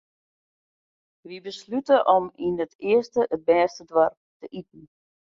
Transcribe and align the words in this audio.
Wy 1.25 1.37
beslute 1.47 1.97
om 2.15 2.25
yn 2.47 2.55
it 2.65 2.73
earste 2.91 3.21
it 3.35 3.41
bêste 3.47 3.83
doarp 3.89 4.17
te 4.39 4.45
iten. 4.59 4.83